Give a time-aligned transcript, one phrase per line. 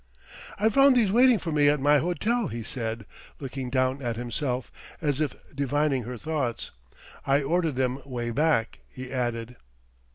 [0.57, 3.05] "I found these waiting for me at my hotel," he said,
[3.39, 6.71] looking down at himself, as if divining her thoughts.
[7.23, 9.57] "I ordered them way back," he added.